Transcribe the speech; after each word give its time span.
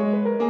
Música 0.00 0.49